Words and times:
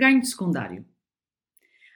Ganho 0.00 0.24
secundário. 0.24 0.82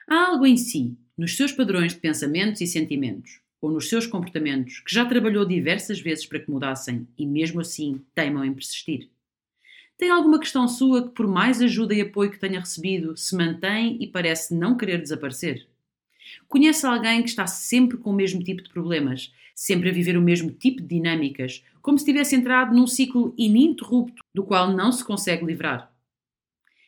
Há 0.07 0.27
algo 0.27 0.45
em 0.45 0.57
si, 0.57 0.95
nos 1.17 1.35
seus 1.35 1.51
padrões 1.51 1.95
de 1.95 1.99
pensamentos 1.99 2.61
e 2.61 2.67
sentimentos, 2.67 3.41
ou 3.59 3.71
nos 3.71 3.89
seus 3.89 4.05
comportamentos, 4.05 4.79
que 4.81 4.93
já 4.93 5.03
trabalhou 5.07 5.43
diversas 5.43 5.99
vezes 5.99 6.23
para 6.27 6.39
que 6.39 6.51
mudassem 6.51 7.07
e, 7.17 7.25
mesmo 7.25 7.61
assim, 7.61 7.99
teimam 8.13 8.45
em 8.45 8.53
persistir? 8.53 9.09
Tem 9.97 10.11
alguma 10.11 10.39
questão 10.39 10.67
sua 10.67 11.07
que, 11.07 11.15
por 11.15 11.25
mais 11.25 11.59
ajuda 11.59 11.95
e 11.95 12.01
apoio 12.01 12.29
que 12.29 12.37
tenha 12.37 12.59
recebido, 12.59 13.17
se 13.17 13.35
mantém 13.35 13.97
e 13.99 14.05
parece 14.05 14.53
não 14.53 14.77
querer 14.77 15.01
desaparecer? 15.01 15.67
Conhece 16.47 16.85
alguém 16.85 17.23
que 17.23 17.29
está 17.29 17.47
sempre 17.47 17.97
com 17.97 18.11
o 18.11 18.15
mesmo 18.15 18.43
tipo 18.43 18.61
de 18.61 18.69
problemas, 18.69 19.33
sempre 19.55 19.89
a 19.89 19.91
viver 19.91 20.15
o 20.15 20.21
mesmo 20.21 20.51
tipo 20.51 20.79
de 20.79 20.89
dinâmicas, 20.89 21.63
como 21.81 21.97
se 21.97 22.05
tivesse 22.05 22.35
entrado 22.35 22.75
num 22.75 22.85
ciclo 22.85 23.33
ininterrupto 23.35 24.21
do 24.31 24.43
qual 24.43 24.71
não 24.71 24.91
se 24.91 25.03
consegue 25.03 25.43
livrar? 25.43 25.94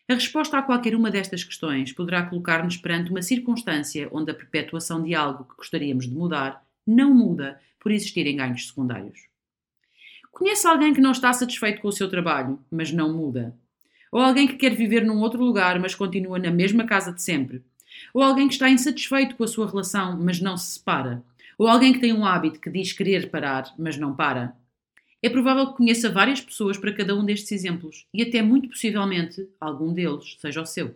A 0.09 0.13
resposta 0.13 0.57
a 0.57 0.61
qualquer 0.61 0.95
uma 0.95 1.11
destas 1.11 1.43
questões 1.43 1.91
poderá 1.91 2.23
colocar-nos 2.23 2.77
perante 2.77 3.11
uma 3.11 3.21
circunstância 3.21 4.07
onde 4.09 4.31
a 4.31 4.33
perpetuação 4.33 5.03
de 5.03 5.13
algo 5.13 5.43
que 5.43 5.57
gostaríamos 5.57 6.07
de 6.07 6.15
mudar 6.15 6.65
não 6.85 7.13
muda 7.13 7.59
por 7.77 7.91
existirem 7.91 8.37
ganhos 8.37 8.67
secundários. 8.67 9.27
Conhece 10.31 10.65
alguém 10.65 10.93
que 10.93 11.01
não 11.01 11.11
está 11.11 11.33
satisfeito 11.33 11.81
com 11.81 11.89
o 11.89 11.91
seu 11.91 12.07
trabalho, 12.09 12.57
mas 12.71 12.89
não 12.89 13.11
muda? 13.11 13.53
Ou 14.09 14.21
alguém 14.21 14.47
que 14.47 14.55
quer 14.55 14.73
viver 14.73 15.03
num 15.03 15.19
outro 15.19 15.43
lugar, 15.43 15.77
mas 15.77 15.93
continua 15.93 16.39
na 16.39 16.51
mesma 16.51 16.85
casa 16.85 17.11
de 17.11 17.21
sempre? 17.21 17.61
Ou 18.13 18.23
alguém 18.23 18.47
que 18.47 18.53
está 18.53 18.69
insatisfeito 18.69 19.35
com 19.35 19.43
a 19.43 19.47
sua 19.47 19.69
relação, 19.69 20.17
mas 20.17 20.39
não 20.39 20.55
se 20.55 20.75
separa? 20.75 21.21
Ou 21.57 21.67
alguém 21.67 21.91
que 21.91 21.99
tem 21.99 22.13
um 22.13 22.25
hábito 22.25 22.61
que 22.61 22.69
diz 22.69 22.93
querer 22.93 23.29
parar, 23.29 23.73
mas 23.77 23.97
não 23.97 24.15
para? 24.15 24.55
É 25.21 25.29
provável 25.29 25.67
que 25.67 25.77
conheça 25.77 26.11
várias 26.11 26.39
pessoas 26.39 26.77
para 26.77 26.93
cada 26.93 27.15
um 27.15 27.25
destes 27.25 27.51
exemplos 27.51 28.05
e 28.13 28.21
até 28.21 28.41
muito 28.41 28.69
possivelmente 28.69 29.49
algum 29.59 29.91
deles 29.91 30.37
seja 30.39 30.61
o 30.61 30.65
seu. 30.65 30.95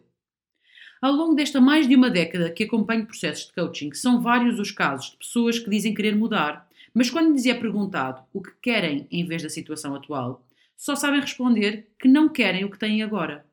Ao 1.01 1.11
longo 1.11 1.33
desta 1.33 1.59
mais 1.59 1.87
de 1.87 1.95
uma 1.95 2.11
década 2.11 2.51
que 2.51 2.63
acompanho 2.63 3.07
processos 3.07 3.47
de 3.47 3.53
coaching, 3.53 3.91
são 3.93 4.21
vários 4.21 4.59
os 4.59 4.69
casos 4.69 5.11
de 5.11 5.17
pessoas 5.17 5.57
que 5.57 5.69
dizem 5.69 5.95
querer 5.95 6.15
mudar, 6.15 6.69
mas 6.93 7.09
quando 7.09 7.33
lhes 7.33 7.47
é 7.47 7.55
perguntado 7.55 8.21
o 8.31 8.41
que 8.41 8.51
querem 8.61 9.07
em 9.09 9.25
vez 9.25 9.41
da 9.41 9.49
situação 9.49 9.95
atual, 9.95 10.45
só 10.77 10.95
sabem 10.95 11.19
responder 11.19 11.87
que 11.99 12.07
não 12.07 12.29
querem 12.29 12.63
o 12.63 12.69
que 12.69 12.77
têm 12.77 13.01
agora, 13.01 13.43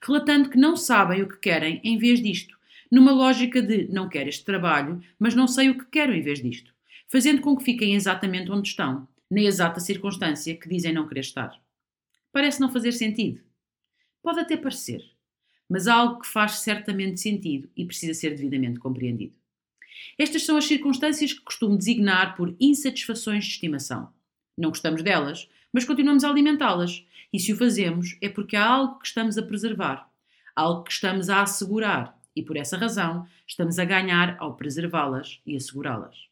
relatando 0.00 0.48
que 0.48 0.56
não 0.56 0.76
sabem 0.76 1.22
o 1.22 1.28
que 1.28 1.38
querem 1.38 1.80
em 1.82 1.98
vez 1.98 2.22
disto, 2.22 2.56
numa 2.88 3.10
lógica 3.10 3.60
de 3.60 3.88
não 3.88 4.08
quero 4.08 4.28
este 4.28 4.44
trabalho, 4.44 5.02
mas 5.18 5.34
não 5.34 5.48
sei 5.48 5.70
o 5.70 5.78
que 5.78 5.86
quero 5.86 6.14
em 6.14 6.22
vez 6.22 6.40
disto, 6.40 6.72
fazendo 7.08 7.40
com 7.40 7.56
que 7.56 7.64
fiquem 7.64 7.96
exatamente 7.96 8.50
onde 8.52 8.68
estão, 8.68 9.08
na 9.32 9.40
exata 9.40 9.80
circunstância 9.80 10.54
que 10.54 10.68
dizem 10.68 10.92
não 10.92 11.08
querer 11.08 11.22
estar. 11.22 11.58
Parece 12.30 12.60
não 12.60 12.70
fazer 12.70 12.92
sentido. 12.92 13.40
Pode 14.22 14.40
até 14.40 14.58
parecer, 14.58 15.02
mas 15.66 15.88
algo 15.88 16.20
que 16.20 16.26
faz 16.26 16.58
certamente 16.58 17.18
sentido 17.18 17.66
e 17.74 17.86
precisa 17.86 18.12
ser 18.12 18.36
devidamente 18.36 18.78
compreendido. 18.78 19.34
Estas 20.18 20.42
são 20.42 20.58
as 20.58 20.66
circunstâncias 20.66 21.32
que 21.32 21.40
costumo 21.40 21.78
designar 21.78 22.36
por 22.36 22.54
insatisfações 22.60 23.44
de 23.44 23.52
estimação. 23.52 24.12
Não 24.54 24.68
gostamos 24.68 25.02
delas, 25.02 25.48
mas 25.72 25.86
continuamos 25.86 26.24
a 26.24 26.28
alimentá-las, 26.28 27.02
e 27.32 27.40
se 27.40 27.54
o 27.54 27.56
fazemos 27.56 28.18
é 28.20 28.28
porque 28.28 28.54
há 28.54 28.66
algo 28.66 28.98
que 28.98 29.06
estamos 29.06 29.38
a 29.38 29.42
preservar, 29.42 30.10
algo 30.54 30.84
que 30.84 30.92
estamos 30.92 31.30
a 31.30 31.40
assegurar, 31.40 32.20
e 32.36 32.42
por 32.42 32.58
essa 32.58 32.76
razão 32.76 33.26
estamos 33.46 33.78
a 33.78 33.84
ganhar 33.86 34.36
ao 34.38 34.56
preservá-las 34.56 35.40
e 35.46 35.56
assegurá-las. 35.56 36.31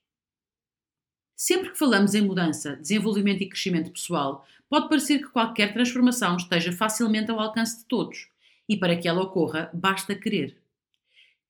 Sempre 1.43 1.71
que 1.71 1.79
falamos 1.79 2.15
em 2.15 2.21
mudança, 2.21 2.77
desenvolvimento 2.77 3.41
e 3.41 3.49
crescimento 3.49 3.91
pessoal, 3.91 4.47
pode 4.69 4.91
parecer 4.91 5.21
que 5.21 5.31
qualquer 5.31 5.73
transformação 5.73 6.37
esteja 6.37 6.71
facilmente 6.71 7.31
ao 7.31 7.41
alcance 7.41 7.79
de 7.79 7.87
todos, 7.87 8.29
e 8.69 8.77
para 8.77 8.95
que 8.95 9.09
ela 9.09 9.23
ocorra, 9.23 9.71
basta 9.73 10.15
querer. 10.15 10.59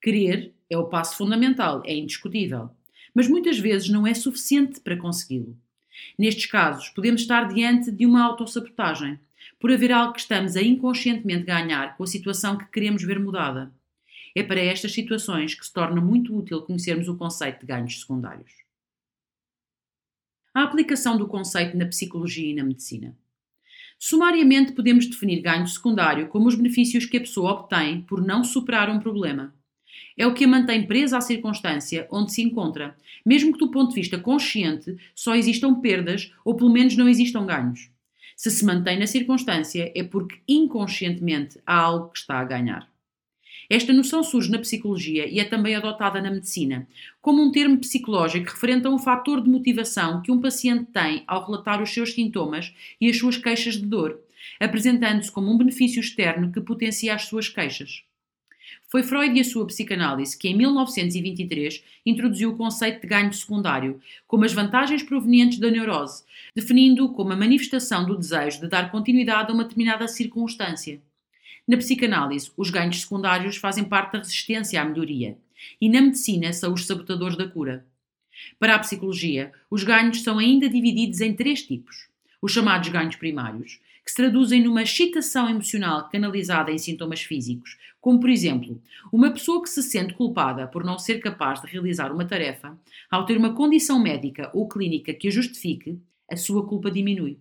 Querer 0.00 0.54
é 0.70 0.78
o 0.78 0.86
passo 0.86 1.16
fundamental, 1.16 1.82
é 1.84 1.92
indiscutível, 1.92 2.70
mas 3.12 3.26
muitas 3.26 3.58
vezes 3.58 3.88
não 3.88 4.06
é 4.06 4.14
suficiente 4.14 4.78
para 4.78 4.96
consegui-lo. 4.96 5.58
Nestes 6.16 6.46
casos, 6.46 6.90
podemos 6.90 7.22
estar 7.22 7.48
diante 7.48 7.90
de 7.90 8.06
uma 8.06 8.22
autossabotagem, 8.22 9.18
por 9.58 9.72
haver 9.72 9.90
algo 9.90 10.12
que 10.12 10.20
estamos 10.20 10.54
a 10.54 10.62
inconscientemente 10.62 11.46
ganhar 11.46 11.96
com 11.96 12.04
a 12.04 12.06
situação 12.06 12.56
que 12.56 12.66
queremos 12.66 13.02
ver 13.02 13.18
mudada. 13.18 13.72
É 14.36 14.42
para 14.44 14.60
estas 14.60 14.92
situações 14.92 15.56
que 15.56 15.66
se 15.66 15.72
torna 15.72 16.00
muito 16.00 16.32
útil 16.38 16.62
conhecermos 16.62 17.08
o 17.08 17.16
conceito 17.16 17.62
de 17.62 17.66
ganhos 17.66 17.98
secundários. 17.98 18.59
A 20.52 20.64
aplicação 20.64 21.16
do 21.16 21.28
conceito 21.28 21.76
na 21.76 21.86
psicologia 21.86 22.50
e 22.50 22.54
na 22.54 22.64
medicina. 22.64 23.16
Sumariamente, 23.96 24.72
podemos 24.72 25.06
definir 25.06 25.40
ganho 25.40 25.64
secundário 25.68 26.26
como 26.26 26.48
os 26.48 26.56
benefícios 26.56 27.06
que 27.06 27.18
a 27.18 27.20
pessoa 27.20 27.52
obtém 27.52 28.02
por 28.02 28.20
não 28.20 28.42
superar 28.42 28.90
um 28.90 28.98
problema. 28.98 29.54
É 30.18 30.26
o 30.26 30.34
que 30.34 30.44
a 30.44 30.48
mantém 30.48 30.88
presa 30.88 31.18
à 31.18 31.20
circunstância 31.20 32.08
onde 32.10 32.32
se 32.32 32.42
encontra, 32.42 32.96
mesmo 33.24 33.52
que 33.52 33.60
do 33.60 33.70
ponto 33.70 33.90
de 33.90 34.00
vista 34.00 34.18
consciente 34.18 34.96
só 35.14 35.36
existam 35.36 35.80
perdas 35.80 36.32
ou 36.44 36.56
pelo 36.56 36.70
menos 36.70 36.96
não 36.96 37.08
existam 37.08 37.46
ganhos. 37.46 37.88
Se 38.36 38.50
se 38.50 38.64
mantém 38.64 38.98
na 38.98 39.06
circunstância 39.06 39.92
é 39.94 40.02
porque 40.02 40.40
inconscientemente 40.48 41.60
há 41.64 41.76
algo 41.76 42.08
que 42.08 42.18
está 42.18 42.40
a 42.40 42.44
ganhar. 42.44 42.89
Esta 43.70 43.92
noção 43.92 44.24
surge 44.24 44.50
na 44.50 44.58
psicologia 44.58 45.28
e 45.28 45.38
é 45.38 45.44
também 45.44 45.76
adotada 45.76 46.20
na 46.20 46.28
medicina, 46.28 46.88
como 47.22 47.40
um 47.40 47.52
termo 47.52 47.78
psicológico 47.78 48.50
referente 48.50 48.84
a 48.88 48.90
um 48.90 48.98
fator 48.98 49.40
de 49.40 49.48
motivação 49.48 50.20
que 50.22 50.32
um 50.32 50.40
paciente 50.40 50.86
tem 50.86 51.22
ao 51.24 51.46
relatar 51.46 51.80
os 51.80 51.94
seus 51.94 52.12
sintomas 52.12 52.74
e 53.00 53.08
as 53.08 53.16
suas 53.16 53.36
queixas 53.36 53.74
de 53.74 53.86
dor, 53.86 54.18
apresentando-se 54.58 55.30
como 55.30 55.52
um 55.52 55.56
benefício 55.56 56.00
externo 56.00 56.50
que 56.50 56.60
potencia 56.60 57.14
as 57.14 57.26
suas 57.26 57.48
queixas. 57.48 58.02
Foi 58.88 59.04
Freud 59.04 59.36
e 59.36 59.40
a 59.40 59.44
sua 59.44 59.68
psicanálise 59.68 60.36
que, 60.36 60.48
em 60.48 60.56
1923, 60.56 61.84
introduziu 62.04 62.50
o 62.50 62.56
conceito 62.56 63.02
de 63.02 63.06
ganho 63.06 63.32
secundário, 63.32 64.00
como 64.26 64.44
as 64.44 64.52
vantagens 64.52 65.04
provenientes 65.04 65.60
da 65.60 65.70
neurose, 65.70 66.24
definindo-o 66.56 67.12
como 67.12 67.32
a 67.32 67.36
manifestação 67.36 68.04
do 68.04 68.18
desejo 68.18 68.62
de 68.62 68.68
dar 68.68 68.90
continuidade 68.90 69.52
a 69.52 69.54
uma 69.54 69.62
determinada 69.62 70.08
circunstância. 70.08 71.00
Na 71.70 71.76
psicanálise, 71.76 72.50
os 72.56 72.68
ganhos 72.68 73.02
secundários 73.02 73.56
fazem 73.56 73.84
parte 73.84 74.14
da 74.14 74.18
resistência 74.18 74.82
à 74.82 74.84
melhoria, 74.84 75.38
e 75.80 75.88
na 75.88 76.00
medicina 76.00 76.52
são 76.52 76.74
os 76.74 76.84
sabotadores 76.84 77.36
da 77.36 77.46
cura. 77.46 77.86
Para 78.58 78.74
a 78.74 78.78
psicologia, 78.80 79.52
os 79.70 79.84
ganhos 79.84 80.20
são 80.24 80.40
ainda 80.40 80.68
divididos 80.68 81.20
em 81.20 81.32
três 81.32 81.62
tipos: 81.62 82.08
os 82.42 82.50
chamados 82.50 82.88
ganhos 82.88 83.14
primários, 83.14 83.78
que 84.04 84.10
se 84.10 84.16
traduzem 84.16 84.64
numa 84.64 84.82
excitação 84.82 85.48
emocional 85.48 86.08
canalizada 86.08 86.72
em 86.72 86.78
sintomas 86.78 87.22
físicos, 87.22 87.78
como 88.00 88.18
por 88.18 88.30
exemplo, 88.30 88.82
uma 89.12 89.30
pessoa 89.30 89.62
que 89.62 89.70
se 89.70 89.80
sente 89.80 90.14
culpada 90.14 90.66
por 90.66 90.82
não 90.82 90.98
ser 90.98 91.20
capaz 91.20 91.62
de 91.62 91.68
realizar 91.68 92.10
uma 92.10 92.24
tarefa, 92.24 92.76
ao 93.08 93.24
ter 93.24 93.36
uma 93.36 93.54
condição 93.54 94.02
médica 94.02 94.50
ou 94.52 94.68
clínica 94.68 95.14
que 95.14 95.28
a 95.28 95.30
justifique, 95.30 96.00
a 96.28 96.36
sua 96.36 96.66
culpa 96.66 96.90
diminui. 96.90 97.38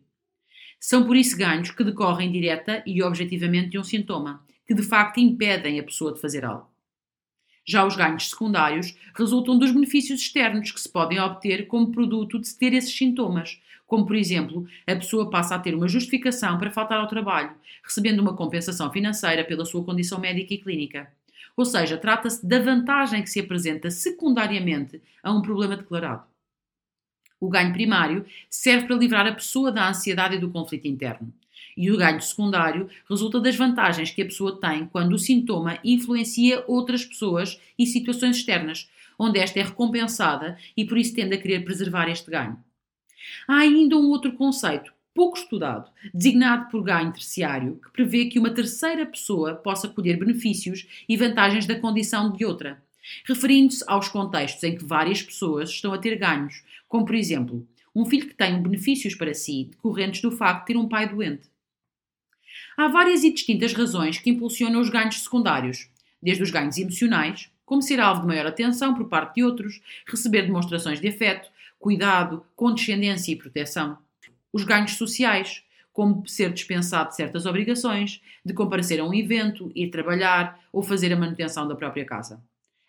São 0.80 1.06
por 1.06 1.16
isso 1.16 1.38
ganhos 1.38 1.72
que 1.72 1.84
decorrem 1.84 2.32
direta 2.32 2.82
e 2.86 3.04
objetivamente 3.04 3.70
de 3.70 3.80
um 3.80 3.84
sintoma, 3.84 4.44
que 4.66 4.74
de 4.74 4.82
facto 4.82 5.20
impedem 5.20 5.80
a 5.80 5.84
pessoa 5.84 6.14
de 6.14 6.22
fazer 6.22 6.46
algo. 6.46 6.70
Já 7.66 7.86
os 7.86 7.96
ganhos 7.96 8.30
secundários 8.30 8.98
resultam 9.14 9.60
dos 9.60 9.72
benefícios 9.72 10.22
externos 10.22 10.72
que 10.72 10.80
se 10.80 10.90
podem 10.90 11.20
obter 11.20 11.68
como 11.68 11.92
produto 11.92 12.40
de 12.40 12.48
se 12.48 12.58
ter 12.58 12.74
esses 12.74 12.96
sintomas, 12.96 13.62
como 13.86 14.06
por 14.06 14.16
exemplo, 14.16 14.68
a 14.88 14.96
pessoa 14.96 15.30
passa 15.30 15.56
a 15.56 15.60
ter 15.60 15.76
uma 15.76 15.88
justificação 15.88 16.58
para 16.58 16.72
faltar 16.72 17.00
ao 17.00 17.08
trabalho, 17.08 17.56
recebendo 17.84 18.20
uma 18.20 18.36
compensação 18.36 18.92
financeira 18.92 19.44
pela 19.44 19.66
sua 19.66 19.84
condição 19.84 20.20
médica 20.20 20.54
e 20.54 20.60
clínica. 20.60 21.12
Ou 21.58 21.66
seja, 21.66 21.98
trata-se 21.98 22.46
da 22.46 22.60
vantagem 22.60 23.22
que 23.22 23.30
se 23.30 23.40
apresenta 23.40 23.92
secundariamente 23.92 25.02
a 25.22 25.32
um 25.34 25.42
problema 25.42 25.76
declarado. 25.76 26.29
O 27.40 27.50
ganho 27.50 27.72
primário 27.72 28.26
serve 28.50 28.88
para 28.88 28.96
livrar 28.98 29.26
a 29.26 29.34
pessoa 29.34 29.72
da 29.72 29.88
ansiedade 29.88 30.36
e 30.36 30.40
do 30.40 30.50
conflito 30.50 30.88
interno. 30.88 31.34
E 31.76 31.90
o 31.92 31.98
ganho 31.98 32.22
secundário 32.22 32.90
resulta 33.10 33.40
das 33.40 33.56
vantagens 33.56 34.12
que 34.12 34.22
a 34.22 34.26
pessoa 34.26 34.60
tem 34.60 34.86
quando 34.88 35.14
o 35.14 35.20
sintoma 35.20 35.80
influencia 35.84 36.64
outras 36.68 37.06
pessoas 37.06 37.60
e 37.78 37.86
situações 37.86 38.38
externas, 38.38 38.90
onde 39.18 39.40
esta 39.40 39.60
é 39.60 39.64
recompensada 39.64 40.58
e 40.76 40.84
por 40.84 40.98
isso 40.98 41.16
tende 41.16 41.36
a 41.36 41.42
querer 41.42 41.64
preservar 41.64 42.10
este 42.10 42.30
ganho. 42.30 42.58
Há 43.48 43.60
ainda 43.60 43.96
um 43.96 44.10
outro 44.10 44.34
conceito, 44.34 44.92
pouco 45.14 45.38
estudado, 45.38 45.90
designado 46.14 46.70
por 46.70 46.84
ganho 46.84 47.14
terciário, 47.14 47.80
que 47.82 47.92
prevê 47.92 48.26
que 48.26 48.40
uma 48.40 48.50
terceira 48.50 49.06
pessoa 49.06 49.56
possa 49.56 49.88
colher 49.88 50.18
benefícios 50.18 50.86
e 51.08 51.16
vantagens 51.16 51.66
da 51.66 51.80
condição 51.80 52.32
de 52.32 52.44
outra 52.44 52.82
referindo-se 53.26 53.84
aos 53.88 54.08
contextos 54.08 54.64
em 54.64 54.78
que 54.78 54.86
várias 54.86 55.22
pessoas 55.22 55.70
estão 55.70 55.94
a 55.94 55.98
ter 55.98 56.18
ganhos, 56.18 56.64
como 56.88 57.06
por 57.06 57.16
exemplo, 57.16 57.68
um 57.96 58.06
filho 58.06 58.28
que 58.28 58.36
tem 58.36 58.62
benefícios 58.62 59.16
para 59.16 59.34
si 59.34 59.66
decorrentes 59.72 60.22
do 60.22 60.32
facto 60.32 60.62
de 60.62 60.74
ter 60.74 60.78
um 60.78 60.88
pai 60.88 61.08
doente. 61.08 61.50
Há 62.78 62.88
várias 62.88 63.24
e 63.24 63.32
distintas 63.32 63.74
razões 63.74 64.18
que 64.20 64.30
impulsionam 64.30 64.80
os 64.80 64.90
ganhos 64.90 65.22
secundários, 65.22 65.90
desde 66.22 66.44
os 66.44 66.52
ganhos 66.52 66.78
emocionais, 66.78 67.50
como 67.66 67.82
ser 67.82 68.00
alvo 68.00 68.22
de 68.22 68.28
maior 68.28 68.48
atenção 68.48 68.96
por 68.96 69.08
parte 69.08 69.36
de 69.36 69.44
outros, 69.44 69.82
receber 70.08 70.44
demonstrações 70.44 71.00
de 71.00 71.08
afeto, 71.08 71.50
cuidado, 71.78 72.44
condescendência 72.56 73.32
e 73.32 73.36
proteção. 73.36 73.98
Os 74.52 74.64
ganhos 74.64 74.94
sociais, 74.94 75.64
como 75.94 76.28
ser 76.28 76.52
dispensado 76.52 77.10
de 77.10 77.16
certas 77.16 77.46
obrigações, 77.46 78.22
de 78.44 78.54
comparecer 78.54 79.00
a 79.00 79.06
um 79.06 79.14
evento, 79.14 79.72
ir 79.76 79.90
trabalhar 79.90 80.60
ou 80.72 80.82
fazer 80.82 81.14
a 81.14 81.16
manutenção 81.16 81.68
da 81.68 81.76
própria 81.76 82.06
casa. 82.06 82.42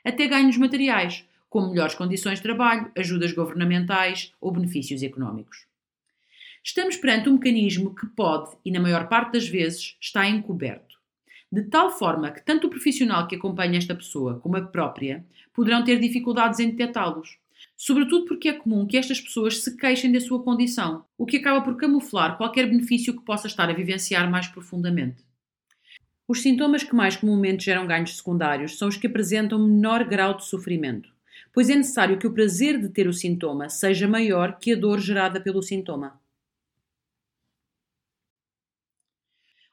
Até 0.05 0.27
ganhos 0.27 0.57
materiais, 0.57 1.25
como 1.49 1.71
melhores 1.71 1.95
condições 1.95 2.39
de 2.39 2.43
trabalho, 2.43 2.91
ajudas 2.97 3.33
governamentais 3.33 4.33
ou 4.41 4.53
benefícios 4.53 5.03
económicos. 5.03 5.67
Estamos 6.63 6.97
perante 6.97 7.29
um 7.29 7.35
mecanismo 7.35 7.95
que 7.95 8.07
pode, 8.07 8.57
e 8.65 8.71
na 8.71 8.81
maior 8.81 9.09
parte 9.09 9.33
das 9.33 9.49
vezes, 9.49 9.97
está 10.01 10.29
encoberto. 10.29 10.99
De 11.51 11.63
tal 11.63 11.91
forma 11.91 12.31
que 12.31 12.45
tanto 12.45 12.67
o 12.67 12.71
profissional 12.71 13.27
que 13.27 13.35
acompanha 13.35 13.79
esta 13.79 13.95
pessoa 13.95 14.39
como 14.39 14.57
a 14.57 14.63
própria 14.63 15.25
poderão 15.53 15.83
ter 15.83 15.99
dificuldades 15.99 16.61
em 16.61 16.71
detectá-los. 16.71 17.39
Sobretudo 17.77 18.27
porque 18.27 18.51
é 18.51 18.53
comum 18.53 18.87
que 18.87 18.97
estas 18.97 19.21
pessoas 19.21 19.63
se 19.63 19.77
queixem 19.77 20.13
da 20.13 20.21
sua 20.21 20.43
condição, 20.43 21.05
o 21.19 21.27
que 21.27 21.39
acaba 21.39 21.61
por 21.63 21.77
camuflar 21.77 22.37
qualquer 22.37 22.67
benefício 22.67 23.17
que 23.17 23.25
possa 23.25 23.47
estar 23.47 23.69
a 23.69 23.75
vivenciar 23.75 24.31
mais 24.31 24.47
profundamente. 24.47 25.25
Os 26.31 26.43
sintomas 26.43 26.85
que 26.85 26.95
mais 26.95 27.17
comumente 27.17 27.65
geram 27.65 27.89
ganhos 27.89 28.17
secundários 28.17 28.79
são 28.79 28.87
os 28.87 28.97
que 28.97 29.09
apresentam 29.09 29.59
menor 29.59 30.05
grau 30.05 30.33
de 30.33 30.45
sofrimento, 30.45 31.13
pois 31.53 31.69
é 31.69 31.75
necessário 31.75 32.21
que 32.21 32.27
o 32.29 32.33
prazer 32.33 32.81
de 32.81 32.89
ter 32.89 33.09
o 33.09 33.13
sintoma 33.13 33.69
seja 33.69 34.07
maior 34.07 34.57
que 34.57 34.73
a 34.73 34.77
dor 34.77 35.01
gerada 35.01 35.41
pelo 35.41 35.61
sintoma. 35.61 36.21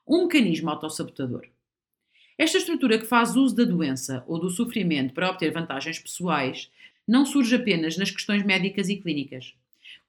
Um 0.07 0.23
mecanismo 0.23 0.71
autossabotador. 0.71 1.45
Esta 2.35 2.57
estrutura 2.57 2.97
que 2.97 3.05
faz 3.05 3.35
uso 3.35 3.55
da 3.55 3.63
doença 3.63 4.23
ou 4.25 4.39
do 4.39 4.49
sofrimento 4.49 5.13
para 5.13 5.29
obter 5.29 5.51
vantagens 5.51 5.99
pessoais 5.99 6.71
não 7.07 7.23
surge 7.23 7.55
apenas 7.55 7.99
nas 7.99 8.09
questões 8.09 8.41
médicas 8.41 8.89
e 8.89 8.95
clínicas. 8.95 9.53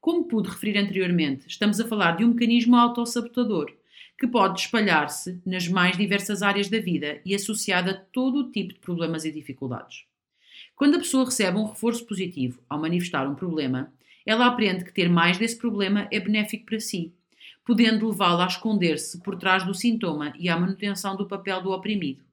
Como 0.01 0.25
pude 0.25 0.49
referir 0.49 0.79
anteriormente, 0.79 1.47
estamos 1.47 1.79
a 1.79 1.87
falar 1.87 2.17
de 2.17 2.25
um 2.25 2.29
mecanismo 2.29 2.75
autossabotador 2.75 3.78
que 4.19 4.27
pode 4.27 4.61
espalhar-se 4.61 5.41
nas 5.47 5.69
mais 5.69 5.97
diversas 5.97 6.43
áreas 6.43 6.69
da 6.69 6.81
vida 6.81 7.21
e 7.25 7.35
associado 7.35 7.91
a 7.91 7.95
todo 7.95 8.41
o 8.41 8.51
tipo 8.51 8.75
de 8.75 8.81
problemas 8.81 9.25
e 9.25 9.31
dificuldades. 9.31 10.05
Quando 10.75 10.97
a 10.97 10.99
pessoa 10.99 11.25
recebe 11.25 11.57
um 11.57 11.67
reforço 11.67 12.05
positivo 12.05 12.61
ao 12.69 12.81
manifestar 12.81 13.29
um 13.29 13.37
problema, 13.37 13.93
ela 14.27 14.47
aprende 14.47 14.85
que 14.85 14.93
ter 14.93 15.09
mais 15.09 15.39
desse 15.39 15.57
problema 15.57 16.09
é 16.11 16.19
benéfico 16.19 16.67
para 16.67 16.81
si, 16.81 17.15
podendo 17.65 18.09
levá-la 18.09 18.45
a 18.45 18.49
esconder-se 18.49 19.21
por 19.21 19.37
trás 19.37 19.65
do 19.65 19.75
sintoma 19.75 20.33
e 20.39 20.49
à 20.49 20.59
manutenção 20.59 21.17
do 21.17 21.27
papel 21.27 21.63
do 21.63 21.71
oprimido, 21.71 22.25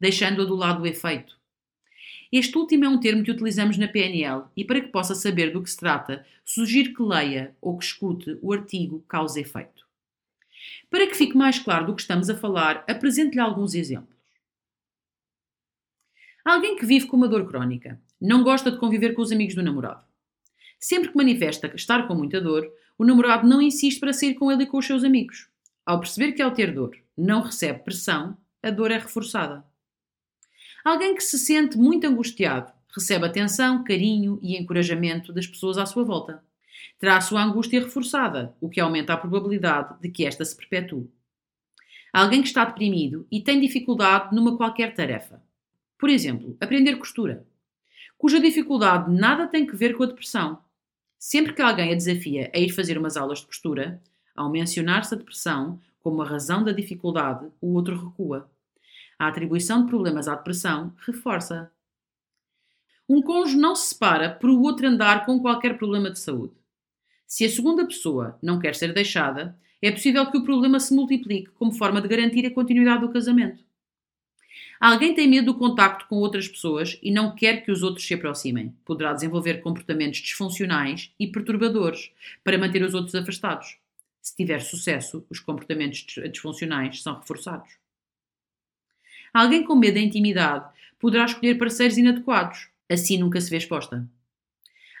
deixando-a 0.00 0.44
do 0.44 0.56
lado 0.56 0.80
do 0.80 0.86
efeito. 0.86 1.38
Este 2.32 2.56
último 2.56 2.84
é 2.84 2.88
um 2.88 3.00
termo 3.00 3.22
que 3.22 3.30
utilizamos 3.30 3.76
na 3.76 3.88
PNL 3.88 4.44
e, 4.56 4.64
para 4.64 4.80
que 4.80 4.88
possa 4.88 5.14
saber 5.14 5.52
do 5.52 5.62
que 5.62 5.70
se 5.70 5.76
trata, 5.76 6.24
sugiro 6.44 6.94
que 6.94 7.02
leia 7.02 7.54
ou 7.60 7.76
que 7.76 7.84
escute 7.84 8.38
o 8.40 8.52
artigo 8.52 9.04
Causa-Efeito. 9.08 9.89
Para 10.90 11.06
que 11.06 11.14
fique 11.14 11.36
mais 11.36 11.58
claro 11.58 11.86
do 11.86 11.94
que 11.94 12.02
estamos 12.02 12.28
a 12.28 12.36
falar, 12.36 12.84
apresento-lhe 12.88 13.40
alguns 13.40 13.74
exemplos. 13.74 14.16
Alguém 16.44 16.76
que 16.76 16.86
vive 16.86 17.06
com 17.06 17.16
uma 17.16 17.28
dor 17.28 17.46
crónica, 17.46 18.00
não 18.20 18.42
gosta 18.42 18.70
de 18.70 18.78
conviver 18.78 19.14
com 19.14 19.22
os 19.22 19.32
amigos 19.32 19.54
do 19.54 19.62
namorado. 19.62 20.04
Sempre 20.78 21.10
que 21.10 21.16
manifesta 21.16 21.70
estar 21.74 22.08
com 22.08 22.14
muita 22.14 22.40
dor, 22.40 22.66
o 22.96 23.04
namorado 23.04 23.46
não 23.46 23.60
insiste 23.60 24.00
para 24.00 24.12
sair 24.12 24.34
com 24.34 24.50
ele 24.50 24.64
e 24.64 24.66
com 24.66 24.78
os 24.78 24.86
seus 24.86 25.04
amigos. 25.04 25.48
Ao 25.84 26.00
perceber 26.00 26.32
que 26.32 26.42
ao 26.42 26.52
ter 26.52 26.72
dor 26.72 26.96
não 27.16 27.42
recebe 27.42 27.80
pressão, 27.80 28.36
a 28.62 28.70
dor 28.70 28.90
é 28.90 28.98
reforçada. 28.98 29.64
Alguém 30.84 31.14
que 31.14 31.22
se 31.22 31.38
sente 31.38 31.76
muito 31.76 32.06
angustiado 32.06 32.72
recebe 32.94 33.26
atenção, 33.26 33.84
carinho 33.84 34.38
e 34.42 34.56
encorajamento 34.56 35.32
das 35.32 35.46
pessoas 35.46 35.78
à 35.78 35.86
sua 35.86 36.04
volta. 36.04 36.42
Terá 36.98 37.16
a 37.16 37.20
sua 37.20 37.42
angústia 37.42 37.80
reforçada, 37.80 38.54
o 38.60 38.68
que 38.68 38.80
aumenta 38.80 39.12
a 39.12 39.16
probabilidade 39.16 40.00
de 40.00 40.08
que 40.08 40.26
esta 40.26 40.44
se 40.44 40.56
perpetue. 40.56 41.10
Alguém 42.12 42.42
que 42.42 42.48
está 42.48 42.64
deprimido 42.64 43.26
e 43.30 43.40
tem 43.40 43.60
dificuldade 43.60 44.34
numa 44.34 44.56
qualquer 44.56 44.94
tarefa. 44.94 45.42
Por 45.98 46.10
exemplo, 46.10 46.56
aprender 46.60 46.96
costura, 46.96 47.46
cuja 48.18 48.40
dificuldade 48.40 49.12
nada 49.12 49.46
tem 49.46 49.66
que 49.66 49.76
ver 49.76 49.96
com 49.96 50.02
a 50.02 50.06
depressão. 50.06 50.58
Sempre 51.18 51.52
que 51.52 51.62
alguém 51.62 51.92
a 51.92 51.94
desafia 51.94 52.50
a 52.54 52.58
ir 52.58 52.70
fazer 52.70 52.98
umas 52.98 53.16
aulas 53.16 53.40
de 53.40 53.46
costura, 53.46 54.02
ao 54.34 54.50
mencionar-se 54.50 55.14
a 55.14 55.18
depressão 55.18 55.80
como 56.00 56.22
a 56.22 56.26
razão 56.26 56.64
da 56.64 56.72
dificuldade, 56.72 57.46
o 57.60 57.74
outro 57.74 57.96
recua. 57.96 58.50
A 59.18 59.28
atribuição 59.28 59.82
de 59.82 59.88
problemas 59.88 60.26
à 60.28 60.34
depressão 60.34 60.94
reforça. 61.06 61.70
Um 63.08 63.20
cônjuge 63.20 63.56
não 63.56 63.74
se 63.74 63.88
separa 63.88 64.30
por 64.30 64.48
o 64.48 64.62
outro 64.62 64.86
andar 64.86 65.26
com 65.26 65.40
qualquer 65.40 65.76
problema 65.76 66.10
de 66.10 66.18
saúde. 66.18 66.54
Se 67.30 67.44
a 67.44 67.48
segunda 67.48 67.86
pessoa 67.86 68.36
não 68.42 68.58
quer 68.58 68.74
ser 68.74 68.92
deixada, 68.92 69.56
é 69.80 69.92
possível 69.92 70.28
que 70.28 70.36
o 70.36 70.42
problema 70.42 70.80
se 70.80 70.92
multiplique 70.92 71.48
como 71.50 71.70
forma 71.70 72.02
de 72.02 72.08
garantir 72.08 72.44
a 72.44 72.52
continuidade 72.52 73.02
do 73.02 73.12
casamento. 73.12 73.62
Alguém 74.80 75.14
tem 75.14 75.28
medo 75.28 75.52
do 75.52 75.58
contacto 75.58 76.08
com 76.08 76.16
outras 76.16 76.48
pessoas 76.48 76.98
e 77.00 77.12
não 77.12 77.32
quer 77.32 77.64
que 77.64 77.70
os 77.70 77.84
outros 77.84 78.04
se 78.04 78.14
aproximem. 78.14 78.74
Poderá 78.84 79.12
desenvolver 79.12 79.62
comportamentos 79.62 80.18
disfuncionais 80.18 81.14
e 81.20 81.28
perturbadores 81.28 82.10
para 82.42 82.58
manter 82.58 82.82
os 82.82 82.94
outros 82.94 83.14
afastados. 83.14 83.78
Se 84.20 84.34
tiver 84.34 84.60
sucesso, 84.60 85.24
os 85.30 85.38
comportamentos 85.38 86.04
disfuncionais 86.32 87.00
são 87.00 87.14
reforçados. 87.14 87.70
Alguém 89.32 89.62
com 89.62 89.76
medo 89.76 89.94
da 89.94 90.00
intimidade 90.00 90.68
poderá 90.98 91.26
escolher 91.26 91.54
parceiros 91.54 91.96
inadequados, 91.96 92.68
assim 92.88 93.18
nunca 93.18 93.40
se 93.40 93.50
vê 93.50 93.58
exposta. 93.58 94.04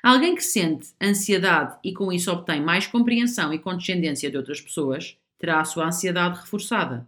Alguém 0.02 0.34
que 0.34 0.42
sente 0.42 0.88
ansiedade 1.00 1.76
e 1.84 1.92
com 1.92 2.12
isso 2.12 2.30
obtém 2.32 2.60
mais 2.60 2.86
compreensão 2.86 3.52
e 3.52 3.58
condescendência 3.58 4.30
de 4.30 4.36
outras 4.36 4.60
pessoas 4.60 5.16
terá 5.38 5.60
a 5.60 5.64
sua 5.64 5.86
ansiedade 5.86 6.40
reforçada. 6.40 7.06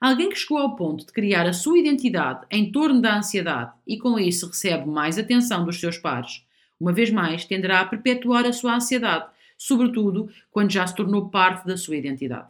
Alguém 0.00 0.28
que 0.28 0.36
chegou 0.36 0.58
ao 0.58 0.76
ponto 0.76 1.06
de 1.06 1.12
criar 1.12 1.46
a 1.46 1.52
sua 1.52 1.78
identidade 1.78 2.46
em 2.50 2.70
torno 2.70 3.00
da 3.00 3.16
ansiedade 3.16 3.72
e 3.86 3.98
com 3.98 4.18
isso 4.18 4.46
recebe 4.46 4.86
mais 4.86 5.18
atenção 5.18 5.64
dos 5.64 5.80
seus 5.80 5.96
pares, 5.96 6.44
uma 6.78 6.92
vez 6.92 7.10
mais 7.10 7.44
tenderá 7.44 7.80
a 7.80 7.86
perpetuar 7.86 8.44
a 8.44 8.52
sua 8.52 8.76
ansiedade, 8.76 9.26
sobretudo 9.56 10.30
quando 10.50 10.70
já 10.70 10.86
se 10.86 10.94
tornou 10.94 11.30
parte 11.30 11.66
da 11.66 11.76
sua 11.76 11.96
identidade. 11.96 12.48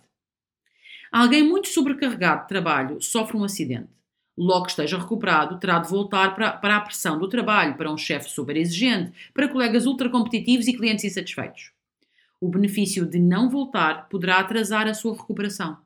Alguém 1.12 1.44
muito 1.44 1.68
sobrecarregado 1.68 2.42
de 2.42 2.48
trabalho 2.48 3.00
sofre 3.00 3.36
um 3.36 3.44
acidente. 3.44 3.88
Logo 4.36 4.64
que 4.64 4.70
esteja 4.70 4.98
recuperado, 4.98 5.60
terá 5.60 5.78
de 5.78 5.88
voltar 5.88 6.34
para, 6.34 6.52
para 6.52 6.76
a 6.76 6.80
pressão 6.80 7.18
do 7.18 7.28
trabalho, 7.28 7.76
para 7.76 7.92
um 7.92 7.96
chefe 7.96 8.28
super 8.28 8.56
exigente, 8.56 9.12
para 9.32 9.48
colegas 9.48 9.86
ultra 9.86 10.08
competitivos 10.08 10.66
e 10.66 10.72
clientes 10.72 11.04
insatisfeitos. 11.04 11.70
O 12.40 12.48
benefício 12.48 13.06
de 13.06 13.18
não 13.18 13.48
voltar 13.48 14.08
poderá 14.08 14.40
atrasar 14.40 14.88
a 14.88 14.94
sua 14.94 15.16
recuperação. 15.16 15.78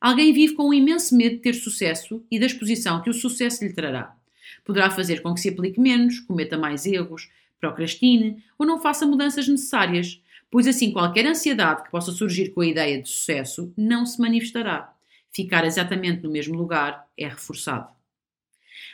Alguém 0.00 0.34
vive 0.34 0.54
com 0.54 0.68
um 0.68 0.74
imenso 0.74 1.16
medo 1.16 1.36
de 1.36 1.40
ter 1.42 1.54
sucesso 1.54 2.22
e 2.30 2.38
da 2.38 2.44
exposição 2.44 3.00
que 3.00 3.08
o 3.08 3.14
sucesso 3.14 3.64
lhe 3.64 3.72
trará. 3.72 4.14
Poderá 4.62 4.90
fazer 4.90 5.22
com 5.22 5.32
que 5.32 5.40
se 5.40 5.48
aplique 5.48 5.80
menos, 5.80 6.20
cometa 6.20 6.58
mais 6.58 6.84
erros, 6.84 7.30
procrastine 7.58 8.44
ou 8.58 8.66
não 8.66 8.78
faça 8.78 9.06
mudanças 9.06 9.48
necessárias, 9.48 10.20
pois 10.50 10.66
assim 10.66 10.92
qualquer 10.92 11.26
ansiedade 11.26 11.84
que 11.84 11.90
possa 11.90 12.12
surgir 12.12 12.50
com 12.50 12.60
a 12.60 12.66
ideia 12.66 13.00
de 13.00 13.08
sucesso 13.08 13.72
não 13.76 14.04
se 14.04 14.20
manifestará. 14.20 14.93
Ficar 15.34 15.64
exatamente 15.64 16.22
no 16.22 16.30
mesmo 16.30 16.56
lugar 16.56 17.08
é 17.18 17.26
reforçado. 17.26 17.92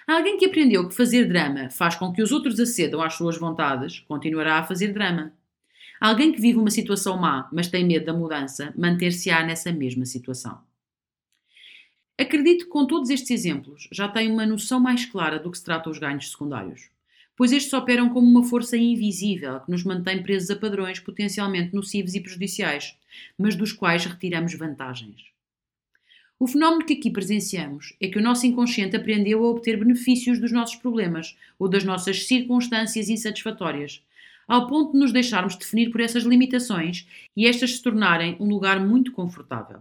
Há 0.06 0.14
alguém 0.16 0.38
que 0.38 0.47
aprendeu 0.47 0.88
que 0.88 0.94
fazer 0.94 1.26
drama 1.26 1.70
faz 1.70 1.94
com 1.94 2.12
que 2.12 2.23
os 2.23 2.32
outros 2.32 2.59
acedam 2.59 3.02
às 3.02 3.14
suas 3.14 3.37
vontades, 3.37 4.00
continuará 4.00 4.59
a 4.59 4.64
fazer 4.64 4.92
drama. 4.92 5.32
Alguém 6.00 6.32
que 6.32 6.40
vive 6.40 6.59
uma 6.59 6.70
situação 6.70 7.18
má, 7.18 7.49
mas 7.52 7.68
tem 7.68 7.85
medo 7.85 8.06
da 8.06 8.14
mudança, 8.14 8.73
manter-se-á 8.76 9.44
nessa 9.44 9.70
mesma 9.70 10.06
situação. 10.06 10.61
Acredito 12.18 12.64
que 12.64 12.70
com 12.70 12.87
todos 12.87 13.11
estes 13.11 13.30
exemplos 13.30 13.88
já 13.92 14.09
tenho 14.09 14.32
uma 14.32 14.47
noção 14.47 14.80
mais 14.80 15.04
clara 15.04 15.38
do 15.38 15.50
que 15.50 15.59
se 15.59 15.64
trata 15.64 15.90
os 15.90 15.99
ganhos 15.99 16.30
secundários 16.30 16.90
pois 17.40 17.52
estes 17.52 17.73
operam 17.73 18.11
como 18.11 18.28
uma 18.28 18.44
força 18.44 18.76
invisível 18.76 19.61
que 19.61 19.70
nos 19.70 19.82
mantém 19.82 20.23
presos 20.23 20.50
a 20.50 20.56
padrões 20.56 21.00
potencialmente 21.00 21.75
nocivos 21.75 22.14
e 22.14 22.20
prejudiciais, 22.20 22.94
mas 23.38 23.56
dos 23.56 23.73
quais 23.73 24.04
retiramos 24.04 24.52
vantagens. 24.52 25.25
O 26.42 26.47
fenómeno 26.47 26.87
que 26.87 26.94
aqui 26.94 27.11
presenciamos 27.11 27.94
é 28.00 28.09
que 28.09 28.18
o 28.18 28.23
nosso 28.23 28.47
inconsciente 28.47 28.97
aprendeu 28.97 29.44
a 29.44 29.50
obter 29.50 29.78
benefícios 29.78 30.40
dos 30.40 30.50
nossos 30.50 30.75
problemas 30.75 31.37
ou 31.59 31.68
das 31.68 31.85
nossas 31.85 32.26
circunstâncias 32.26 33.11
insatisfatórias, 33.11 34.02
ao 34.49 34.66
ponto 34.66 34.92
de 34.92 34.99
nos 34.99 35.12
deixarmos 35.12 35.54
definir 35.54 35.90
por 35.90 36.00
essas 36.00 36.25
limitações 36.25 37.06
e 37.37 37.47
estas 37.47 37.76
se 37.76 37.82
tornarem 37.82 38.38
um 38.40 38.49
lugar 38.49 38.80
muito 38.80 39.12
confortável. 39.12 39.80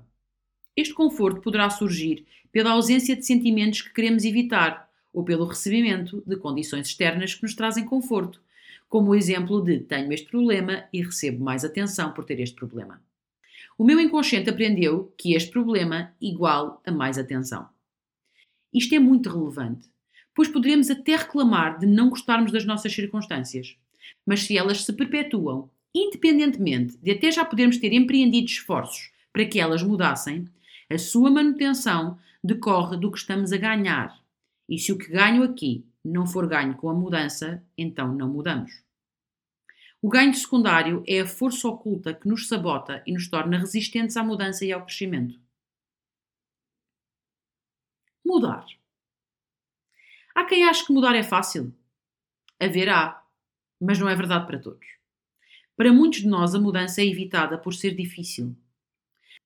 Este 0.76 0.94
conforto 0.94 1.40
poderá 1.40 1.70
surgir 1.70 2.26
pela 2.52 2.72
ausência 2.72 3.16
de 3.16 3.26
sentimentos 3.26 3.82
que 3.82 3.94
queremos 3.94 4.26
evitar 4.26 4.90
ou 5.14 5.24
pelo 5.24 5.46
recebimento 5.46 6.22
de 6.28 6.36
condições 6.36 6.88
externas 6.88 7.34
que 7.34 7.44
nos 7.44 7.56
trazem 7.56 7.86
conforto, 7.86 8.42
como 8.90 9.12
o 9.12 9.16
exemplo 9.16 9.62
de 9.62 9.80
tenho 9.80 10.12
este 10.12 10.30
problema 10.30 10.84
e 10.92 11.02
recebo 11.02 11.42
mais 11.42 11.64
atenção 11.64 12.12
por 12.12 12.26
ter 12.26 12.42
este 12.42 12.58
problema. 12.58 13.02
O 13.80 13.86
meu 13.86 13.98
inconsciente 13.98 14.50
aprendeu 14.50 15.14
que 15.18 15.34
este 15.34 15.52
problema 15.52 16.12
igual 16.20 16.82
a 16.86 16.92
mais 16.92 17.18
atenção. 17.18 17.70
Isto 18.74 18.94
é 18.94 19.00
muito 19.00 19.30
relevante, 19.30 19.88
pois 20.36 20.50
poderemos 20.50 20.90
até 20.90 21.16
reclamar 21.16 21.80
de 21.80 21.86
não 21.86 22.10
gostarmos 22.10 22.52
das 22.52 22.66
nossas 22.66 22.94
circunstâncias, 22.94 23.78
mas 24.26 24.44
se 24.44 24.58
elas 24.58 24.84
se 24.84 24.92
perpetuam 24.92 25.70
independentemente 25.96 26.98
de 26.98 27.12
até 27.12 27.32
já 27.32 27.46
podermos 27.46 27.78
ter 27.78 27.94
empreendido 27.94 28.48
esforços 28.48 29.12
para 29.32 29.46
que 29.46 29.62
elas 29.62 29.82
mudassem, 29.82 30.46
a 30.90 30.98
sua 30.98 31.32
manutenção 31.32 32.20
decorre 32.44 32.98
do 32.98 33.10
que 33.10 33.18
estamos 33.18 33.54
a 33.54 33.58
ganhar. 33.58 34.14
E 34.68 34.78
se 34.78 34.92
o 34.92 34.98
que 34.98 35.08
ganho 35.08 35.42
aqui 35.42 35.86
não 36.04 36.28
for 36.28 36.46
ganho 36.50 36.76
com 36.76 36.90
a 36.90 36.94
mudança, 36.94 37.64
então 37.78 38.14
não 38.14 38.28
mudamos. 38.28 38.89
O 40.02 40.08
ganho 40.08 40.34
secundário 40.34 41.04
é 41.06 41.20
a 41.20 41.28
força 41.28 41.68
oculta 41.68 42.14
que 42.14 42.28
nos 42.28 42.48
sabota 42.48 43.04
e 43.06 43.12
nos 43.12 43.30
torna 43.30 43.58
resistentes 43.58 44.16
à 44.16 44.24
mudança 44.24 44.64
e 44.64 44.72
ao 44.72 44.86
crescimento. 44.86 45.38
Mudar. 48.26 48.66
Há 50.34 50.46
quem 50.46 50.64
ache 50.64 50.86
que 50.86 50.94
mudar 50.94 51.16
é 51.16 51.24
fácil. 51.24 51.74
Haverá, 52.58 53.26
mas 53.80 54.00
não 54.00 54.08
é 54.08 54.16
verdade 54.16 54.48
para 54.48 54.60
todos. 54.60 54.88
Para 55.76 55.92
muitos 55.92 56.20
de 56.20 56.28
nós, 56.28 56.56
a 56.56 56.60
mudança 56.60 57.02
é 57.02 57.06
evitada 57.06 57.58
por 57.58 57.74
ser 57.74 57.94
difícil. 57.94 58.56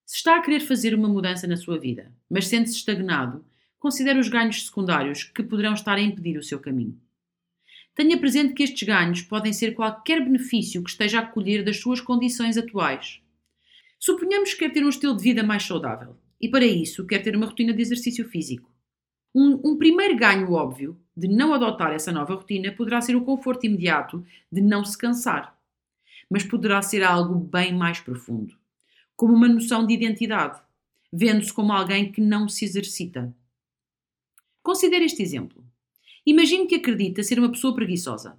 Se 0.06 0.18
está 0.18 0.38
a 0.38 0.42
querer 0.42 0.60
fazer 0.60 0.94
uma 0.94 1.08
mudança 1.08 1.48
na 1.48 1.58
sua 1.58 1.80
vida, 1.80 2.14
mas 2.30 2.48
sente-se 2.48 2.76
estagnado, 2.76 3.44
considere 3.80 4.20
os 4.20 4.30
ganhos 4.30 4.66
secundários 4.66 5.24
que 5.24 5.42
poderão 5.42 5.74
estar 5.74 5.96
a 5.96 6.02
impedir 6.02 6.38
o 6.38 6.44
seu 6.44 6.60
caminho. 6.60 7.02
Tenha 7.96 8.18
presente 8.18 8.54
que 8.54 8.64
estes 8.64 8.88
ganhos 8.88 9.22
podem 9.22 9.54
ser 9.54 9.76
qualquer 9.76 10.24
benefício 10.24 10.84
que 10.84 10.90
esteja 10.90 11.20
a 11.20 11.26
colher 11.26 11.64
das 11.64 11.78
suas 11.78 12.02
condições 12.02 12.58
atuais. 12.58 13.22
Suponhamos 14.00 14.54
que 14.54 14.60
quer 14.60 14.74
ter 14.74 14.84
um 14.84 14.90
estilo 14.90 15.16
de 15.16 15.24
vida 15.24 15.44
mais 15.44 15.64
saudável 15.64 16.18
e, 16.42 16.50
para 16.50 16.66
isso, 16.66 17.06
quer 17.06 17.20
ter 17.20 17.36
uma 17.36 17.46
rotina 17.46 17.72
de 17.72 17.82
exercício 17.82 18.28
físico. 18.28 18.70
Um, 19.34 19.62
um, 19.64 19.78
primeiro 19.78 20.18
ganho 20.18 20.52
óbvio 20.52 21.00
de 21.16 21.28
não 21.28 21.54
adotar 21.54 21.94
essa 21.94 22.12
nova 22.12 22.34
rotina 22.36 22.72
poderá 22.72 23.00
ser 23.00 23.16
o 23.16 23.24
conforto 23.24 23.66
imediato 23.66 24.26
de 24.52 24.60
não 24.60 24.84
se 24.84 24.98
cansar, 24.98 25.58
mas 26.30 26.44
poderá 26.44 26.82
ser 26.82 27.04
algo 27.04 27.36
bem 27.36 27.74
mais 27.74 28.00
profundo, 28.00 28.56
como 29.16 29.34
uma 29.34 29.48
noção 29.48 29.86
de 29.86 29.94
identidade, 29.94 30.60
vendo-se 31.12 31.54
como 31.54 31.72
alguém 31.72 32.12
que 32.12 32.20
não 32.20 32.50
se 32.50 32.66
exercita. 32.66 33.34
Considere 34.62 35.06
este 35.06 35.22
exemplo. 35.22 35.63
Imagine 36.26 36.68
que 36.68 36.76
acredita 36.76 37.22
ser 37.22 37.38
uma 37.38 37.52
pessoa 37.52 37.76
preguiçosa. 37.76 38.38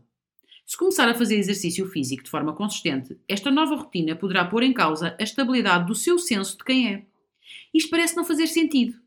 Se 0.67 0.77
começar 0.77 1.07
a 1.09 1.15
fazer 1.15 1.37
exercício 1.37 1.87
físico 1.87 2.25
de 2.25 2.31
forma 2.31 2.55
consistente, 2.55 3.19
esta 3.29 3.51
nova 3.51 3.77
rotina 3.77 4.17
poderá 4.17 4.47
pôr 4.47 4.63
em 4.63 4.73
causa 4.73 5.15
a 5.21 5.23
estabilidade 5.23 5.87
do 5.87 5.95
seu 5.95 6.19
senso 6.19 6.57
de 6.57 6.65
quem 6.65 6.95
é. 6.95 7.05
Isto 7.75 7.91
parece 7.91 8.17
não 8.17 8.25
fazer 8.25 8.47
sentido. 8.47 8.99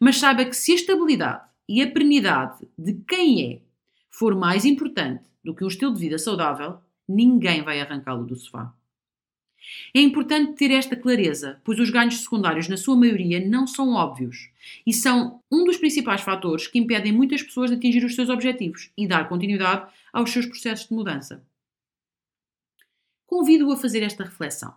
Mas 0.00 0.16
saiba 0.16 0.46
que 0.46 0.56
se 0.56 0.72
a 0.72 0.76
estabilidade 0.76 1.44
e 1.68 1.82
a 1.82 1.90
perenidade 1.90 2.66
de 2.78 2.94
quem 3.06 3.52
é 3.52 3.60
for 4.10 4.34
mais 4.34 4.64
importante 4.64 5.24
do 5.44 5.54
que 5.54 5.62
um 5.62 5.68
estilo 5.68 5.92
de 5.92 6.00
vida 6.00 6.18
saudável, 6.18 6.78
ninguém 7.06 7.62
vai 7.62 7.80
arrancá-lo 7.80 8.24
do 8.24 8.34
sofá. 8.34 8.74
É 9.94 10.00
importante 10.00 10.54
ter 10.54 10.70
esta 10.70 10.96
clareza, 10.96 11.60
pois 11.64 11.78
os 11.78 11.90
ganhos 11.90 12.18
secundários, 12.20 12.68
na 12.68 12.76
sua 12.76 12.96
maioria, 12.96 13.44
não 13.44 13.66
são 13.66 13.94
óbvios 13.94 14.50
e 14.86 14.92
são 14.92 15.40
um 15.50 15.64
dos 15.64 15.76
principais 15.76 16.20
fatores 16.20 16.66
que 16.66 16.78
impedem 16.78 17.12
muitas 17.12 17.42
pessoas 17.42 17.70
de 17.70 17.76
atingir 17.76 18.04
os 18.04 18.14
seus 18.14 18.28
objetivos 18.28 18.90
e 18.96 19.06
dar 19.06 19.28
continuidade 19.28 19.90
aos 20.12 20.30
seus 20.30 20.46
processos 20.46 20.88
de 20.88 20.94
mudança. 20.94 21.44
Convido-o 23.26 23.72
a 23.72 23.76
fazer 23.76 24.02
esta 24.02 24.24
reflexão. 24.24 24.74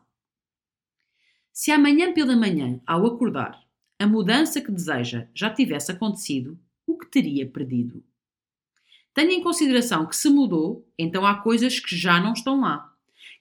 Se 1.52 1.72
amanhã 1.72 2.14
pela 2.14 2.36
manhã, 2.36 2.80
ao 2.86 3.06
acordar, 3.06 3.60
a 4.00 4.08
mudança 4.08 4.62
que 4.62 4.72
deseja 4.72 5.28
já 5.36 5.50
tivesse 5.50 5.92
acontecido, 5.92 6.58
o 6.88 6.98
que 6.98 7.06
teria 7.06 7.46
perdido? 7.46 8.04
Tenha 9.14 9.34
em 9.34 9.44
consideração 9.44 10.06
que 10.06 10.16
se 10.16 10.30
mudou, 10.30 10.88
então 10.98 11.26
há 11.26 11.36
coisas 11.36 11.80
que 11.80 11.96
já 11.96 12.20
não 12.20 12.34
estão 12.34 12.62
lá 12.62 12.89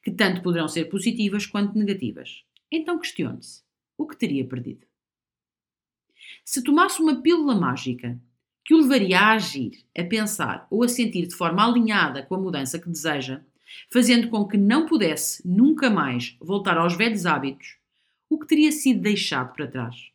que 0.02 0.10
tanto 0.10 0.42
poderão 0.42 0.68
ser 0.68 0.86
positivas 0.86 1.46
quanto 1.46 1.78
negativas. 1.78 2.44
Então 2.70 2.98
questione-se: 2.98 3.62
o 3.96 4.06
que 4.06 4.16
teria 4.16 4.46
perdido? 4.46 4.86
Se 6.44 6.62
tomasse 6.62 7.00
uma 7.00 7.20
pílula 7.20 7.54
mágica 7.54 8.20
que 8.64 8.74
o 8.74 8.82
levaria 8.82 9.18
a 9.18 9.32
agir, 9.32 9.84
a 9.96 10.04
pensar 10.04 10.66
ou 10.70 10.82
a 10.82 10.88
sentir 10.88 11.26
de 11.26 11.34
forma 11.34 11.66
alinhada 11.66 12.22
com 12.22 12.34
a 12.34 12.40
mudança 12.40 12.78
que 12.78 12.88
deseja, 12.88 13.42
fazendo 13.90 14.28
com 14.28 14.46
que 14.46 14.56
não 14.56 14.86
pudesse 14.86 15.46
nunca 15.46 15.88
mais 15.88 16.36
voltar 16.40 16.76
aos 16.76 16.96
velhos 16.96 17.26
hábitos, 17.26 17.76
o 18.28 18.38
que 18.38 18.46
teria 18.46 18.70
sido 18.70 19.00
deixado 19.00 19.54
para 19.54 19.66
trás? 19.66 20.10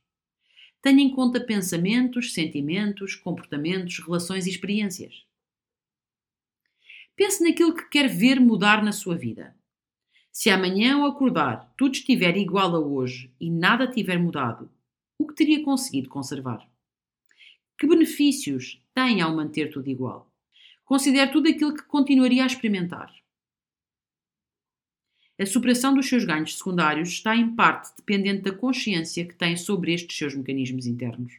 Tenha 0.82 1.02
em 1.02 1.10
conta 1.10 1.40
pensamentos, 1.40 2.34
sentimentos, 2.34 3.16
comportamentos, 3.16 4.00
relações 4.00 4.46
e 4.46 4.50
experiências. 4.50 5.26
Pense 7.16 7.44
naquilo 7.44 7.74
que 7.74 7.90
quer 7.90 8.08
ver 8.08 8.40
mudar 8.40 8.84
na 8.84 8.92
sua 8.92 9.16
vida. 9.16 9.56
Se 10.34 10.50
amanhã 10.50 10.96
ao 10.96 11.06
acordar 11.06 11.72
tudo 11.78 11.94
estiver 11.94 12.36
igual 12.36 12.76
a 12.76 12.80
hoje 12.80 13.32
e 13.40 13.52
nada 13.52 13.88
tiver 13.88 14.18
mudado, 14.18 14.68
o 15.16 15.28
que 15.28 15.36
teria 15.36 15.64
conseguido 15.64 16.10
conservar? 16.10 16.68
Que 17.78 17.86
benefícios 17.86 18.84
tem 18.96 19.22
ao 19.22 19.36
manter 19.36 19.72
tudo 19.72 19.88
igual? 19.88 20.28
Considere 20.84 21.32
tudo 21.32 21.48
aquilo 21.48 21.76
que 21.76 21.84
continuaria 21.84 22.44
a 22.44 22.48
experimentar. 22.48 23.14
A 25.40 25.46
superação 25.46 25.94
dos 25.94 26.10
seus 26.10 26.26
ganhos 26.26 26.58
secundários 26.58 27.10
está 27.10 27.36
em 27.36 27.56
parte 27.56 27.96
dependente 27.96 28.42
da 28.42 28.52
consciência 28.52 29.28
que 29.28 29.36
tem 29.36 29.56
sobre 29.56 29.94
estes 29.94 30.18
seus 30.18 30.34
mecanismos 30.34 30.88
internos. 30.88 31.34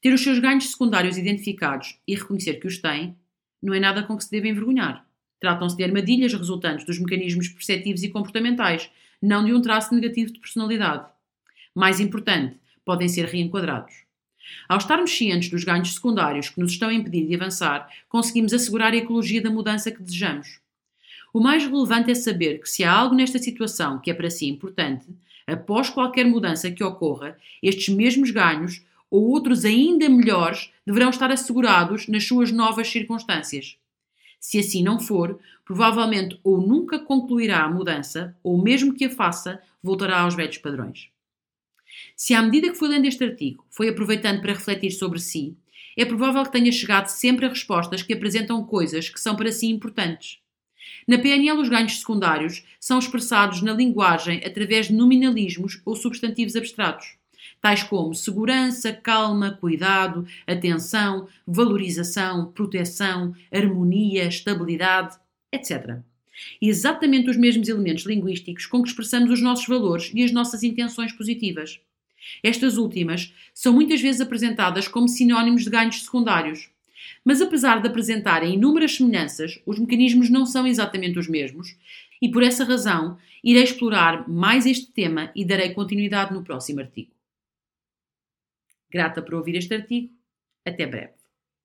Ter 0.00 0.14
os 0.14 0.22
seus 0.22 0.38
ganhos 0.38 0.70
secundários 0.70 1.18
identificados 1.18 2.00
e 2.06 2.14
reconhecer 2.14 2.60
que 2.60 2.68
os 2.68 2.78
tem 2.78 3.18
não 3.60 3.74
é 3.74 3.80
nada 3.80 4.04
com 4.04 4.16
que 4.16 4.24
se 4.24 4.30
deva 4.30 4.46
envergonhar. 4.46 5.09
Tratam-se 5.40 5.76
de 5.76 5.82
armadilhas 5.82 6.34
resultantes 6.34 6.84
dos 6.84 6.98
mecanismos 6.98 7.48
perceptivos 7.48 8.02
e 8.02 8.08
comportamentais, 8.08 8.90
não 9.20 9.44
de 9.44 9.54
um 9.54 9.62
traço 9.62 9.94
negativo 9.94 10.32
de 10.32 10.38
personalidade. 10.38 11.06
Mais 11.74 11.98
importante, 11.98 12.56
podem 12.84 13.08
ser 13.08 13.26
reenquadrados. 13.26 13.94
Ao 14.68 14.78
estarmos 14.78 15.10
cientes 15.10 15.48
dos 15.48 15.64
ganhos 15.64 15.94
secundários 15.94 16.48
que 16.48 16.60
nos 16.60 16.72
estão 16.72 16.88
a 16.88 16.94
impedir 16.94 17.26
de 17.26 17.34
avançar, 17.34 17.88
conseguimos 18.08 18.52
assegurar 18.52 18.92
a 18.92 18.96
ecologia 18.96 19.40
da 19.40 19.50
mudança 19.50 19.90
que 19.90 20.02
desejamos. 20.02 20.60
O 21.32 21.40
mais 21.40 21.64
relevante 21.64 22.10
é 22.10 22.14
saber 22.14 22.60
que 22.60 22.68
se 22.68 22.82
há 22.82 22.92
algo 22.92 23.14
nesta 23.14 23.38
situação 23.38 23.98
que 24.00 24.10
é 24.10 24.14
para 24.14 24.30
si 24.30 24.46
importante, 24.48 25.06
após 25.46 25.88
qualquer 25.88 26.24
mudança 26.24 26.70
que 26.70 26.82
ocorra, 26.82 27.36
estes 27.62 27.88
mesmos 27.88 28.30
ganhos 28.30 28.82
ou 29.10 29.28
outros 29.28 29.64
ainda 29.64 30.08
melhores 30.08 30.72
deverão 30.86 31.10
estar 31.10 31.30
assegurados 31.30 32.08
nas 32.08 32.26
suas 32.26 32.50
novas 32.50 32.88
circunstâncias. 32.88 33.76
Se 34.40 34.58
assim 34.58 34.82
não 34.82 34.98
for, 34.98 35.38
provavelmente 35.64 36.40
ou 36.42 36.60
nunca 36.60 36.98
concluirá 36.98 37.62
a 37.62 37.70
mudança, 37.70 38.34
ou 38.42 38.60
mesmo 38.60 38.94
que 38.94 39.04
a 39.04 39.10
faça, 39.10 39.62
voltará 39.82 40.20
aos 40.20 40.34
velhos 40.34 40.58
padrões. 40.58 41.10
Se 42.16 42.34
à 42.34 42.42
medida 42.42 42.70
que 42.70 42.78
foi 42.78 42.88
lendo 42.88 43.06
este 43.06 43.22
artigo, 43.22 43.66
foi 43.70 43.88
aproveitando 43.88 44.40
para 44.40 44.54
refletir 44.54 44.92
sobre 44.92 45.20
si, 45.20 45.56
é 45.96 46.04
provável 46.04 46.42
que 46.44 46.52
tenha 46.52 46.72
chegado 46.72 47.08
sempre 47.08 47.44
a 47.44 47.48
respostas 47.50 48.02
que 48.02 48.14
apresentam 48.14 48.64
coisas 48.64 49.10
que 49.10 49.20
são 49.20 49.36
para 49.36 49.52
si 49.52 49.66
importantes. 49.66 50.38
Na 51.06 51.18
PNL, 51.18 51.60
os 51.60 51.68
ganhos 51.68 51.98
secundários 51.98 52.64
são 52.78 52.98
expressados 52.98 53.60
na 53.60 53.74
linguagem 53.74 54.42
através 54.44 54.86
de 54.86 54.94
nominalismos 54.94 55.82
ou 55.84 55.94
substantivos 55.94 56.56
abstratos 56.56 57.19
tais 57.60 57.82
como 57.82 58.14
segurança, 58.14 58.92
calma, 58.92 59.52
cuidado, 59.52 60.26
atenção, 60.46 61.28
valorização, 61.46 62.50
proteção, 62.52 63.34
harmonia, 63.52 64.24
estabilidade, 64.26 65.16
etc. 65.52 65.98
Exatamente 66.60 67.30
os 67.30 67.36
mesmos 67.36 67.68
elementos 67.68 68.04
linguísticos 68.06 68.66
com 68.66 68.82
que 68.82 68.88
expressamos 68.88 69.30
os 69.30 69.42
nossos 69.42 69.66
valores 69.66 70.10
e 70.14 70.22
as 70.22 70.32
nossas 70.32 70.62
intenções 70.62 71.12
positivas. 71.12 71.80
Estas 72.42 72.76
últimas 72.76 73.32
são 73.54 73.72
muitas 73.72 74.00
vezes 74.00 74.20
apresentadas 74.20 74.88
como 74.88 75.08
sinónimos 75.08 75.64
de 75.64 75.70
ganhos 75.70 76.02
secundários. 76.02 76.70
Mas 77.24 77.40
apesar 77.40 77.80
de 77.80 77.88
apresentarem 77.88 78.54
inúmeras 78.54 78.96
semelhanças, 78.96 79.60
os 79.66 79.78
mecanismos 79.78 80.30
não 80.30 80.46
são 80.46 80.66
exatamente 80.66 81.18
os 81.18 81.28
mesmos, 81.28 81.76
e 82.20 82.30
por 82.30 82.42
essa 82.42 82.64
razão 82.64 83.18
irei 83.42 83.62
explorar 83.62 84.28
mais 84.28 84.66
este 84.66 84.92
tema 84.92 85.30
e 85.34 85.44
darei 85.44 85.70
continuidade 85.70 86.32
no 86.32 86.44
próximo 86.44 86.80
artigo. 86.80 87.10
Grata 88.90 89.24
por 89.24 89.34
ouvir 89.36 89.56
este 89.56 89.74
artigo. 89.76 90.14
Até 90.64 90.86
breve. 90.86 91.19